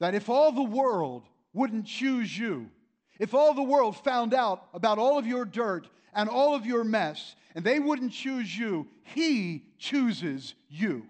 that 0.00 0.14
if 0.14 0.28
all 0.28 0.50
the 0.50 0.62
world 0.62 1.22
wouldn't 1.56 1.86
choose 1.86 2.36
you, 2.36 2.70
if 3.18 3.32
all 3.32 3.54
the 3.54 3.62
world 3.62 3.96
found 3.96 4.34
out 4.34 4.68
about 4.74 4.98
all 4.98 5.18
of 5.18 5.26
your 5.26 5.46
dirt 5.46 5.88
and 6.14 6.28
all 6.28 6.54
of 6.54 6.66
your 6.66 6.84
mess, 6.84 7.34
and 7.54 7.64
they 7.64 7.80
wouldn't 7.80 8.12
choose 8.12 8.56
you, 8.56 8.86
He 9.02 9.64
chooses 9.78 10.54
you. 10.68 11.06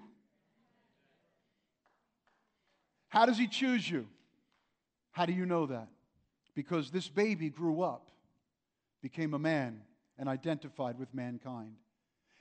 How 3.08 3.26
does 3.26 3.36
He 3.36 3.48
choose 3.48 3.90
you? 3.90 4.06
How 5.10 5.26
do 5.26 5.32
you 5.32 5.46
know 5.46 5.66
that? 5.66 5.88
Because 6.54 6.90
this 6.90 7.08
baby 7.08 7.50
grew 7.50 7.82
up, 7.82 8.10
became 9.02 9.34
a 9.34 9.38
man, 9.38 9.82
and 10.18 10.28
identified 10.28 10.98
with 10.98 11.12
mankind. 11.12 11.74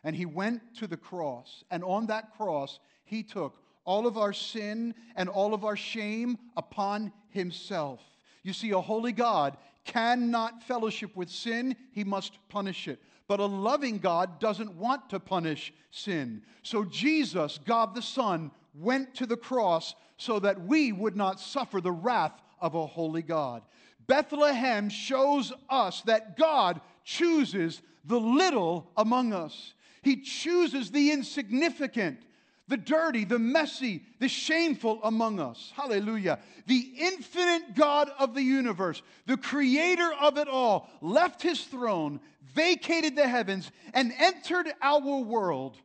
And 0.04 0.16
he 0.16 0.26
went 0.26 0.62
to 0.76 0.88
the 0.88 0.98
cross, 0.98 1.64
and 1.72 1.84
on 1.84 2.06
that 2.08 2.38
cross, 2.38 2.80
he 3.04 3.24
took 3.24 3.58
all 3.86 4.06
of 4.08 4.18
our 4.18 4.34
sin 4.34 4.94
and 5.16 5.30
all 5.30 5.54
of 5.54 5.64
our 5.64 5.78
shame 5.78 6.38
upon 6.58 7.14
himself. 7.30 8.02
You 8.44 8.54
see, 8.54 8.72
a 8.72 8.82
holy 8.82 9.12
God 9.12 9.58
cannot 9.86 10.64
fellowship 10.64 11.16
with 11.16 11.30
sin, 11.30 11.76
he 11.92 12.04
must 12.04 12.38
punish 12.50 12.88
it. 12.88 13.00
But 13.28 13.40
a 13.40 13.46
loving 13.46 14.00
God 14.00 14.40
doesn't 14.40 14.76
want 14.76 15.10
to 15.12 15.20
punish 15.20 15.74
sin. 15.92 16.42
So 16.64 16.84
Jesus, 16.84 17.60
God 17.66 17.96
the 17.96 18.02
Son, 18.02 18.52
went 18.74 19.16
to 19.16 19.26
the 19.26 19.38
cross 19.38 19.96
so 20.18 20.40
that 20.40 20.62
we 20.62 20.92
would 20.92 21.16
not 21.16 21.40
suffer 21.40 21.82
the 21.82 21.92
wrath 21.92 22.40
of 22.60 22.76
a 22.76 22.86
holy 22.86 23.22
God. 23.22 23.64
Bethlehem 24.08 24.90
shows 24.90 25.52
us 25.70 26.02
that 26.02 26.38
God 26.38 26.82
chooses 27.04 27.82
the 28.04 28.20
little 28.20 28.92
among 28.98 29.34
us. 29.34 29.74
He 30.04 30.18
chooses 30.18 30.92
the 30.92 31.12
insignificant, 31.12 32.20
the 32.68 32.78
dirty, 32.78 33.26
the 33.26 33.40
messy, 33.40 34.04
the 34.20 34.28
shameful 34.28 35.00
among 35.04 35.40
us. 35.40 35.72
Hallelujah. 35.76 36.40
The 36.66 36.94
infinite 36.98 37.76
God 37.76 38.10
of 38.18 38.34
the 38.34 38.42
universe, 38.42 39.02
the 39.28 39.38
creator 39.38 40.12
of 40.20 40.38
it 40.38 40.48
all, 40.48 40.90
left 41.02 41.42
his 41.42 41.62
throne, 41.62 42.20
vacated 42.54 43.16
the 43.16 43.28
heavens, 43.28 43.72
and 43.94 44.12
entered 44.18 44.68
our 44.82 45.20
world 45.20 45.78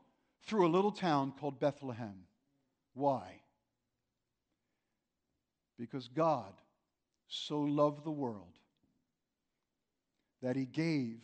through 0.47 0.67
a 0.67 0.71
little 0.71 0.93
town 0.93 1.33
called 1.39 1.61
Bethlehem. 1.61 2.25
Why? 2.95 3.41
Because 5.79 6.09
God 6.09 6.53
so 7.29 7.61
loved 7.61 8.05
the 8.05 8.11
world 8.11 8.59
that 10.43 10.57
he 10.57 10.65
gave 10.65 11.21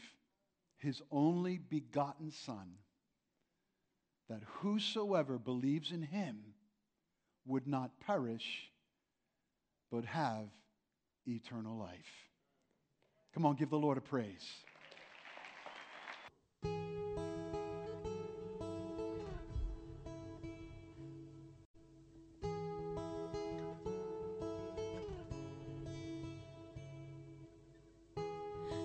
his 0.77 1.03
only 1.11 1.59
begotten 1.59 2.31
Son, 2.31 2.75
that 4.29 4.43
whosoever 4.61 5.39
believes 5.39 5.93
in 5.93 6.03
him 6.03 6.39
would 7.47 7.67
not 7.67 7.91
perish, 8.01 8.71
but 9.91 10.05
have 10.05 10.47
eternal 11.27 11.77
life. 11.77 12.29
Come 13.35 13.47
on, 13.47 13.57
give 13.57 13.71
the 13.71 13.77
Lord 13.77 13.99
a 13.99 14.01
praise. 14.01 14.47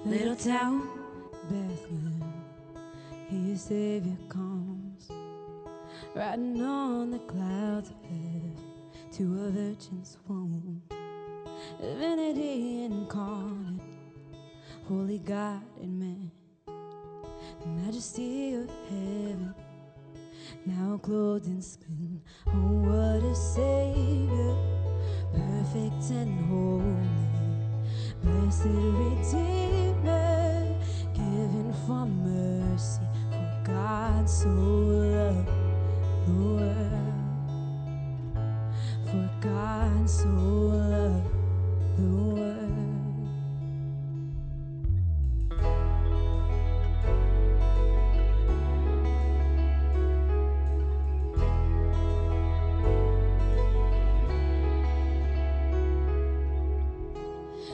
Little 0.03 0.35
town, 0.35 0.89
Bethlehem, 1.43 2.33
here 3.29 3.55
Savior 3.55 4.17
comes, 4.27 4.80
riding 6.13 6.61
on 6.61 7.11
the 7.11 7.19
clouds 7.19 7.89
of 7.89 7.95
heaven 8.03 8.55
to 9.13 9.23
a 9.45 9.49
virgin's 9.49 10.17
womb. 10.27 10.81
Divinity 11.79 12.83
incarnate, 12.83 13.81
holy 14.87 15.19
God 15.19 15.61
and 15.81 15.99
man, 15.99 16.31
the 16.65 17.67
majesty 17.67 18.55
of 18.55 18.69
heaven, 18.89 19.55
now 20.65 20.99
clothed 21.01 21.45
in 21.45 21.61
skin. 21.61 22.21
Oh, 22.47 22.51
what 22.51 23.23
a 23.23 23.35
Savior, 23.35 24.55
perfect 25.33 26.11
and 26.11 26.45
holy, 26.49 27.07
blessed 28.21 28.65
Redeemer, 28.65 29.95
given 31.13 31.73
for 31.87 32.05
mercy, 32.05 33.01
for 33.29 33.63
God 33.65 34.29
so 34.29 34.49
loved 34.49 35.70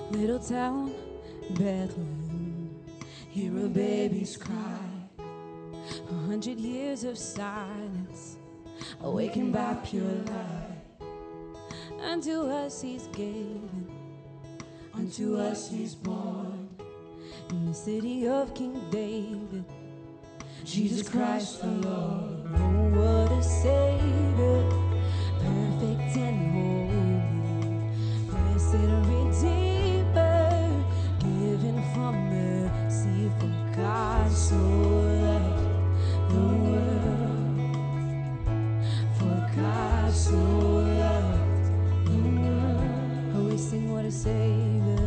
Little 0.09 0.39
town, 0.39 0.93
Bethlehem, 1.51 2.69
hear 3.29 3.65
a 3.65 3.67
baby's 3.67 4.37
cry. 4.37 4.79
A 5.19 6.13
hundred 6.25 6.57
years 6.59 7.03
of 7.03 7.17
silence, 7.17 8.36
awakened 9.01 9.53
by 9.53 9.75
pure 9.83 10.03
light. 10.03 10.77
Unto 12.01 12.47
us 12.49 12.81
he's 12.81 13.07
given, 13.07 13.87
unto 14.93 15.37
us 15.37 15.69
he's 15.69 15.95
born. 15.95 16.69
In 17.49 17.65
the 17.65 17.73
city 17.73 18.27
of 18.27 18.53
King 18.53 18.81
David, 18.91 19.63
Jesus 20.63 21.07
Christ 21.07 21.61
the 21.61 21.67
Lord. 21.67 22.45
Oh, 22.55 22.89
what 22.95 23.31
a 23.31 23.41
Savior, 23.43 24.69
perfect 25.39 26.17
and 26.17 26.39
holy, 26.53 27.89
blessed 28.29 28.89
Redeemer, 29.09 30.67
given 31.19 31.81
for 31.93 32.11
mercy, 32.11 33.31
for 33.39 33.51
God 33.75 34.31
so 34.31 34.55
loved 34.55 36.31
the 36.31 36.39
world. 36.39 37.36
Mm. 39.57 39.97
sing 43.57 43.91
what 43.91 44.05
a 44.05 44.11
Savior, 44.11 45.06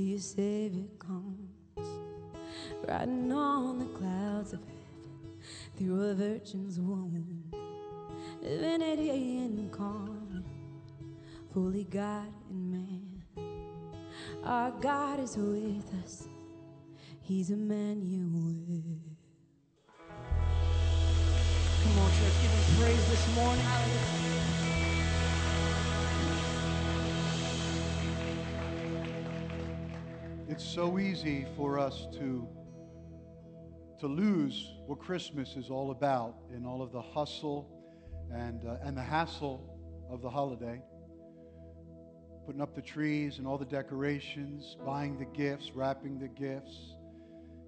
your 0.00 0.18
Savior 0.18 0.88
comes, 0.98 1.50
riding 2.88 3.32
on 3.32 3.78
the 3.78 3.84
clouds 3.96 4.52
of 4.52 4.60
heaven 4.60 5.38
through 5.76 6.00
a 6.02 6.14
virgin's 6.14 6.80
womb. 6.80 7.44
Divinity 8.42 9.38
incarnate, 9.38 10.44
fully 11.52 11.84
God 11.84 12.26
and 12.50 12.72
man. 12.72 13.22
Our 14.42 14.72
God 14.72 15.20
is 15.20 15.36
with 15.36 15.94
us, 16.02 16.26
He's 17.20 17.50
Emmanuel. 17.50 18.56
Come 21.82 21.98
on, 21.98 22.10
church, 22.10 22.42
give 22.42 22.50
him 22.50 22.82
praise 22.82 23.08
this 23.10 23.34
morning. 23.36 24.53
It's 30.54 30.64
so 30.64 31.00
easy 31.00 31.48
for 31.56 31.80
us 31.80 32.06
to, 32.12 32.46
to 33.98 34.06
lose 34.06 34.70
what 34.86 35.00
Christmas 35.00 35.56
is 35.56 35.68
all 35.68 35.90
about 35.90 36.36
in 36.54 36.64
all 36.64 36.80
of 36.80 36.92
the 36.92 37.02
hustle 37.02 37.68
and, 38.32 38.64
uh, 38.64 38.76
and 38.84 38.96
the 38.96 39.02
hassle 39.02 39.68
of 40.08 40.22
the 40.22 40.30
holiday. 40.30 40.80
Putting 42.46 42.60
up 42.60 42.72
the 42.72 42.82
trees 42.82 43.38
and 43.38 43.48
all 43.48 43.58
the 43.58 43.64
decorations, 43.64 44.76
buying 44.86 45.18
the 45.18 45.24
gifts, 45.24 45.72
wrapping 45.74 46.20
the 46.20 46.28
gifts, 46.28 46.94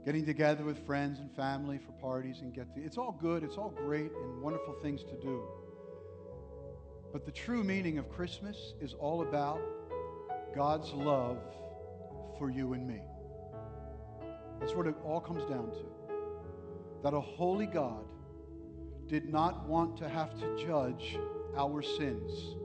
getting 0.05 0.25
together 0.25 0.63
with 0.63 0.87
friends 0.87 1.19
and 1.19 1.35
family 1.35 1.79
for 1.79 1.91
parties 2.01 2.39
and 2.41 2.55
get 2.55 2.73
to, 2.77 2.81
it's 2.81 2.99
all 2.99 3.19
good, 3.21 3.43
it's 3.43 3.57
all 3.57 3.71
great 3.71 4.13
and 4.13 4.41
wonderful 4.41 4.77
things 4.81 5.03
to 5.03 5.21
do. 5.21 5.43
But 7.13 7.27
the 7.27 7.33
true 7.33 7.65
meaning 7.65 7.99
of 7.99 8.09
Christmas 8.09 8.75
is 8.81 8.95
all 8.95 9.23
about 9.23 9.59
God's 10.55 10.93
love 10.93 11.39
for 12.39 12.51
you 12.51 12.73
and 12.73 12.87
me. 12.87 13.01
That's 14.61 14.75
what 14.75 14.87
it 14.87 14.95
all 15.05 15.21
comes 15.21 15.45
down 15.45 15.71
to. 15.71 15.85
that 17.03 17.15
a 17.15 17.21
holy 17.21 17.67
God 17.67 18.05
did 19.07 19.29
not 19.29 19.69
want 19.69 19.97
to 19.99 20.09
have 20.09 20.37
to 20.41 20.57
judge 20.57 21.19
our 21.57 21.83
sins. 21.83 22.57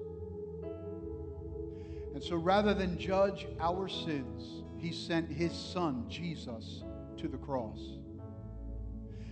And 2.14 2.24
so 2.24 2.36
rather 2.36 2.74
than 2.74 2.98
judge 2.98 3.46
our 3.60 3.88
sins, 3.88 4.64
he 4.78 4.92
sent 4.92 5.32
his 5.32 5.54
son, 5.54 6.06
Jesus, 6.10 6.84
to 7.18 7.28
the 7.28 7.38
cross. 7.38 7.80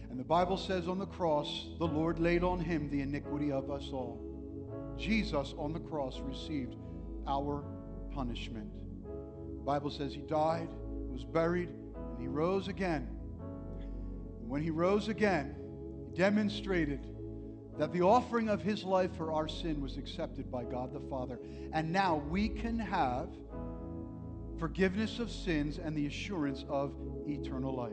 And 0.10 0.20
the 0.20 0.24
Bible 0.24 0.58
says 0.58 0.88
on 0.88 1.00
the 1.00 1.08
cross, 1.08 1.70
the 1.80 1.88
Lord 1.88 2.20
laid 2.20 2.44
on 2.44 2.60
him 2.60 2.90
the 2.90 3.02
iniquity 3.02 3.52
of 3.52 3.72
us 3.72 3.90
all. 3.92 4.20
Jesus 4.98 5.54
on 5.58 5.74
the 5.74 5.80
cross 5.80 6.20
received 6.20 6.76
our 7.28 7.64
punishment. 8.14 8.70
The 9.60 9.66
Bible 9.66 9.92
says 9.92 10.14
he 10.14 10.22
died, 10.22 10.70
was 11.12 11.24
buried, 11.24 11.70
and 11.70 12.20
he 12.20 12.28
rose 12.28 12.70
again. 12.70 13.08
And 14.40 14.50
when 14.50 14.64
he 14.64 14.70
rose 14.72 15.10
again, 15.10 15.56
he 16.08 16.18
demonstrated 16.18 17.06
that 17.78 17.92
the 17.94 18.02
offering 18.02 18.50
of 18.50 18.62
his 18.62 18.84
life 18.84 19.12
for 19.16 19.32
our 19.32 19.48
sin 19.48 19.82
was 19.82 19.98
accepted 19.98 20.50
by 20.50 20.64
God 20.64 20.94
the 20.94 21.02
Father. 21.10 21.40
And 21.72 21.92
now 21.92 22.24
we 22.30 22.50
can 22.50 22.80
have 22.80 23.30
forgiveness 24.58 25.20
of 25.20 25.30
sins 25.30 25.78
and 25.78 25.96
the 25.96 26.06
assurance 26.08 26.66
of 26.70 26.94
eternal 27.28 27.76
life. 27.76 27.92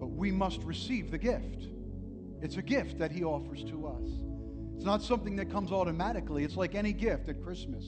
But 0.00 0.10
we 0.10 0.30
must 0.30 0.62
receive 0.62 1.10
the 1.10 1.18
gift. 1.18 1.68
It's 2.40 2.56
a 2.56 2.62
gift 2.62 2.98
that 2.98 3.10
he 3.10 3.24
offers 3.24 3.64
to 3.64 3.86
us. 3.88 4.08
It's 4.76 4.84
not 4.84 5.02
something 5.02 5.34
that 5.36 5.50
comes 5.50 5.72
automatically. 5.72 6.44
It's 6.44 6.56
like 6.56 6.76
any 6.76 6.92
gift 6.92 7.28
at 7.28 7.42
Christmas. 7.42 7.84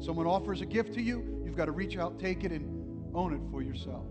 Someone 0.00 0.26
offers 0.26 0.60
a 0.60 0.66
gift 0.66 0.94
to 0.94 1.02
you, 1.02 1.42
you've 1.44 1.56
got 1.56 1.66
to 1.66 1.72
reach 1.72 1.96
out, 1.96 2.18
take 2.20 2.44
it, 2.44 2.52
and 2.52 3.14
own 3.14 3.34
it 3.34 3.40
for 3.50 3.62
yourself. 3.62 4.06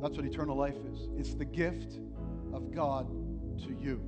That's 0.00 0.16
what 0.16 0.24
eternal 0.24 0.56
life 0.56 0.76
is. 0.92 1.08
It's 1.18 1.34
the 1.34 1.44
gift 1.44 1.98
of 2.52 2.74
God 2.74 3.08
to 3.58 3.76
you. 3.78 4.00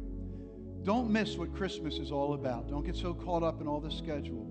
Don't 0.82 1.10
miss 1.10 1.36
what 1.36 1.54
Christmas 1.54 1.98
is 1.98 2.10
all 2.10 2.34
about. 2.34 2.68
Don't 2.68 2.84
get 2.84 2.96
so 2.96 3.14
caught 3.14 3.42
up 3.42 3.60
in 3.60 3.68
all 3.68 3.80
the 3.80 3.90
schedule 3.90 4.48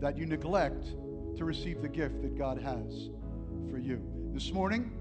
that 0.00 0.16
you 0.16 0.24
neglect 0.24 0.94
to 1.36 1.44
receive 1.44 1.82
the 1.82 1.88
gift 1.88 2.22
that 2.22 2.38
God 2.38 2.58
has 2.58 3.10
for 3.70 3.78
you. 3.78 4.00
This 4.32 4.52
morning, 4.52 4.92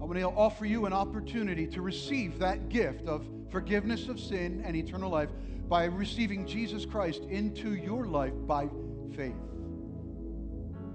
I 0.00 0.04
want 0.04 0.18
to 0.18 0.24
offer 0.24 0.64
you 0.64 0.86
an 0.86 0.92
opportunity 0.92 1.66
to 1.68 1.82
receive 1.82 2.38
that 2.38 2.68
gift 2.68 3.06
of 3.06 3.26
forgiveness 3.50 4.08
of 4.08 4.20
sin 4.20 4.62
and 4.64 4.76
eternal 4.76 5.10
life 5.10 5.30
by 5.68 5.84
receiving 5.84 6.46
Jesus 6.46 6.84
Christ 6.84 7.22
into 7.24 7.74
your 7.74 8.06
life 8.06 8.32
by 8.46 8.68
faith. 9.14 9.34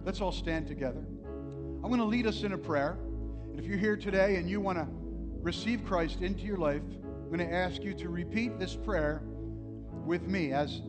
Let's 0.03 0.21
all 0.21 0.31
stand 0.31 0.67
together. 0.67 1.03
I'm 1.85 1.89
going 1.89 1.99
to 1.99 2.05
lead 2.05 2.27
us 2.27 2.43
in 2.43 2.53
a 2.53 2.57
prayer. 2.57 2.97
And 3.49 3.59
if 3.59 3.65
you're 3.65 3.77
here 3.77 3.95
today 3.95 4.35
and 4.35 4.49
you 4.49 4.59
want 4.59 4.77
to 4.77 4.87
receive 5.41 5.85
Christ 5.85 6.21
into 6.21 6.41
your 6.41 6.57
life, 6.57 6.81
I'm 6.81 7.27
going 7.27 7.39
to 7.39 7.53
ask 7.53 7.83
you 7.83 7.93
to 7.93 8.09
repeat 8.09 8.59
this 8.59 8.75
prayer 8.75 9.21
with 10.05 10.27
me 10.27 10.51
as 10.51 10.81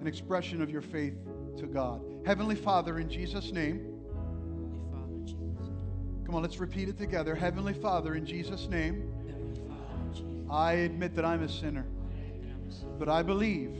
an 0.00 0.06
expression 0.06 0.62
of 0.62 0.70
your 0.70 0.82
faith 0.82 1.14
to 1.58 1.66
God. 1.66 2.02
Heavenly 2.24 2.54
Father, 2.54 2.98
in 2.98 3.10
Jesus' 3.10 3.52
name, 3.52 3.98
Heavenly 4.46 4.86
Father, 4.88 5.18
in 5.18 5.26
Jesus' 5.26 5.70
name. 5.70 6.24
come 6.24 6.34
on, 6.34 6.42
let's 6.42 6.58
repeat 6.58 6.88
it 6.88 6.98
together. 6.98 7.34
Heavenly 7.34 7.74
Father, 7.74 8.14
in 8.14 8.24
Jesus' 8.24 8.68
name, 8.68 9.12
I 10.50 10.72
admit 10.72 11.14
that 11.16 11.24
I'm 11.24 11.42
a 11.42 11.48
sinner, 11.48 11.86
but 12.98 13.08
I 13.08 13.22
believe 13.22 13.76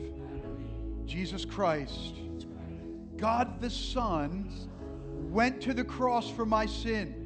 Jesus 1.06 1.44
Christ, 1.44 2.14
God 3.16 3.60
the 3.60 3.70
Son, 3.70 4.50
went 5.30 5.60
to 5.62 5.74
the 5.74 5.84
cross 5.84 6.30
for 6.30 6.44
my 6.44 6.66
sin. 6.66 7.24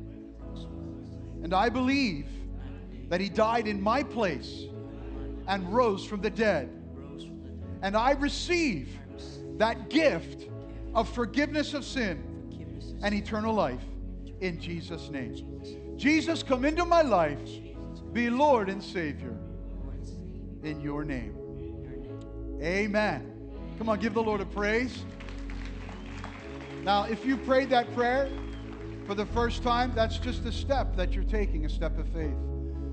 And 1.43 1.53
I 1.53 1.69
believe 1.69 2.27
that 3.09 3.21
He 3.21 3.29
died 3.29 3.67
in 3.67 3.83
my 3.83 4.03
place 4.03 4.67
and 5.49 5.73
rose 5.73 6.05
from 6.05 6.21
the 6.21 6.31
dead. 6.31 6.71
And 7.83 7.97
I 7.97 8.13
receive 8.13 8.97
that 9.59 9.91
gift 9.91 10.49
of 10.95 11.09
forgiveness 11.09 11.75
of 11.75 11.85
sin 11.85 12.23
and 13.03 13.15
eternal 13.15 13.53
life 13.53 13.83
in 14.41 14.61
Jesus' 14.61 15.11
name. 15.11 15.97
Jesus. 15.97 16.43
Come 16.43 16.65
into 16.65 16.85
my 16.85 17.03
life, 17.03 17.39
be 18.13 18.29
Lord 18.29 18.69
and 18.69 18.83
Savior 18.83 19.35
in 20.63 20.81
your 20.81 21.05
name. 21.05 21.35
in 21.59 22.05
your 22.05 22.17
name. 22.19 22.63
Amen. 22.63 23.33
Come 23.79 23.89
on, 23.89 23.99
give 23.99 24.15
the 24.15 24.23
Lord 24.23 24.41
a 24.41 24.47
praise. 24.47 25.05
Now, 26.85 27.05
if 27.05 27.25
you 27.25 27.37
prayed 27.37 27.71
that 27.71 27.93
prayer 27.95 28.29
for 29.07 29.15
the 29.15 29.27
first 29.27 29.63
time, 29.63 29.93
that's 29.95 30.19
just 30.19 30.45
a 30.45 30.53
step 30.53 30.95
that 30.97 31.13
you're 31.13 31.25
taking, 31.25 31.65
a 31.65 31.69
step 31.69 31.99
of 31.99 32.07
faith. 32.09 32.37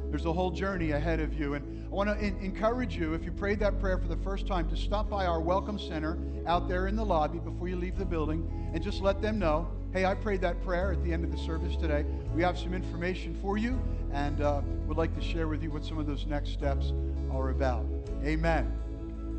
There's 0.09 0.25
a 0.25 0.33
whole 0.33 0.51
journey 0.51 0.91
ahead 0.91 1.19
of 1.19 1.33
you. 1.33 1.53
And 1.53 1.85
I 1.85 1.89
want 1.89 2.09
to 2.09 2.25
encourage 2.25 2.95
you, 2.95 3.13
if 3.13 3.23
you 3.23 3.31
prayed 3.31 3.59
that 3.59 3.79
prayer 3.79 3.97
for 3.97 4.07
the 4.07 4.17
first 4.17 4.47
time, 4.47 4.69
to 4.69 4.77
stop 4.77 5.09
by 5.09 5.25
our 5.25 5.41
Welcome 5.41 5.77
Center 5.77 6.17
out 6.47 6.67
there 6.67 6.87
in 6.87 6.95
the 6.95 7.05
lobby 7.05 7.39
before 7.39 7.67
you 7.67 7.75
leave 7.75 7.97
the 7.97 8.05
building 8.05 8.71
and 8.73 8.81
just 8.81 9.01
let 9.01 9.21
them 9.21 9.37
know 9.37 9.69
hey, 9.91 10.05
I 10.05 10.13
prayed 10.13 10.41
that 10.41 10.63
prayer 10.63 10.91
at 10.91 11.03
the 11.03 11.11
end 11.11 11.25
of 11.25 11.31
the 11.31 11.37
service 11.37 11.75
today. 11.75 12.05
We 12.35 12.43
have 12.43 12.59
some 12.59 12.75
information 12.75 13.35
for 13.41 13.57
you 13.57 13.81
and 14.13 14.41
uh, 14.41 14.61
would 14.87 14.97
like 14.97 15.15
to 15.15 15.21
share 15.21 15.47
with 15.47 15.61
you 15.63 15.71
what 15.71 15.85
some 15.85 15.97
of 15.97 16.07
those 16.07 16.25
next 16.25 16.51
steps 16.51 16.93
are 17.31 17.49
about. 17.49 17.85
Amen. 18.23 18.71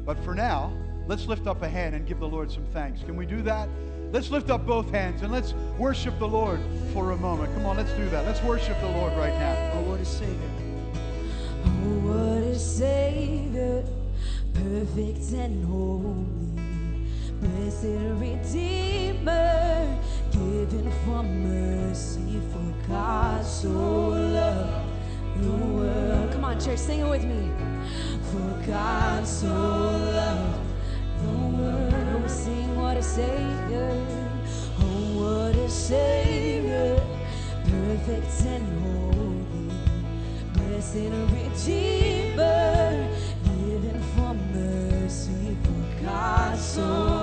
But 0.04 0.22
for 0.24 0.34
now, 0.34 0.72
let's 1.06 1.26
lift 1.26 1.46
up 1.46 1.62
a 1.62 1.68
hand 1.68 1.94
and 1.94 2.06
give 2.06 2.20
the 2.20 2.28
Lord 2.28 2.50
some 2.50 2.64
thanks. 2.72 3.02
Can 3.02 3.16
we 3.16 3.26
do 3.26 3.42
that? 3.42 3.68
Let's 4.12 4.30
lift 4.30 4.50
up 4.50 4.66
both 4.66 4.90
hands 4.90 5.22
and 5.22 5.30
let's 5.32 5.54
worship 5.78 6.18
the 6.18 6.26
Lord 6.26 6.60
for 6.92 7.12
a 7.12 7.16
moment. 7.16 7.54
Come 7.54 7.66
on, 7.66 7.76
let's 7.76 7.92
do 7.92 8.08
that. 8.08 8.26
Let's 8.26 8.42
worship 8.42 8.78
the 8.80 8.88
Lord 8.88 9.12
right 9.12 9.34
now. 9.34 9.70
Oh, 9.74 9.82
what 9.82 10.00
a 10.00 10.04
Savior. 10.04 10.50
Oh, 11.64 11.68
what 12.08 12.42
a 12.42 12.58
Savior, 12.58 13.84
perfect 14.52 15.32
and 15.32 15.64
holy, 15.64 16.26
blessed 17.40 17.84
Redeemer, 18.20 19.98
given 20.32 20.90
for 21.04 21.22
mercy, 21.22 22.40
for 22.52 22.88
God 22.88 23.44
so 23.44 24.29
the 25.42 25.50
world. 25.50 26.32
Come 26.32 26.44
on, 26.44 26.60
church, 26.60 26.78
sing 26.78 27.00
it 27.00 27.08
with 27.08 27.24
me. 27.24 27.50
For 28.30 28.66
God 28.66 29.26
so 29.26 29.46
loved 29.48 30.60
the 31.22 31.32
world. 31.56 32.22
We 32.22 32.28
sing, 32.28 32.76
what 32.76 32.96
a 32.96 33.02
Savior, 33.02 34.06
oh, 34.80 35.46
what 35.46 35.56
a 35.56 35.68
Savior, 35.68 37.00
perfect 37.64 38.46
and 38.46 38.66
holy 38.82 39.30
blessed 40.54 41.12
Redeemer, 41.32 43.08
given 43.44 44.00
for 44.14 44.34
mercy, 44.54 45.56
for 45.62 46.04
God 46.04 46.58
so 46.58 47.19